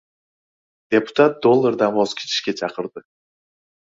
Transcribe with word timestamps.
Deputat 0.95 1.37
dollardan 1.47 1.93
voz 1.99 2.17
kechishga 2.23 2.57
chaqirdi 2.63 3.05